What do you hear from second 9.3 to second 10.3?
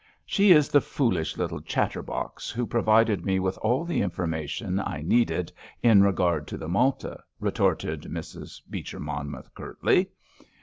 curtly.